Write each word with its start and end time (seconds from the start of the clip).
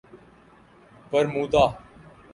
Bermuda 1.11 1.77